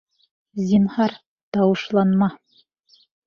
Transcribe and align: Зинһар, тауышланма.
Зинһар, 0.69 1.13
тауышланма. 1.57 2.31